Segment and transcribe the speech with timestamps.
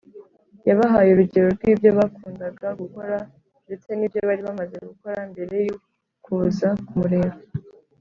[0.67, 3.17] yabahaye urugero rw’ibyo bakundaga gukora,
[3.65, 5.75] ndetse n’ibyo bari bamaze gukora mbere yo
[6.23, 7.35] kuza kumureba